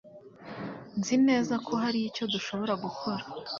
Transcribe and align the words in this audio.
Nzi 0.99 1.15
neza 1.27 1.53
ko 1.65 1.73
hari 1.83 1.99
icyo 2.09 2.23
dushobora 2.33 2.73
gukora. 2.83 3.23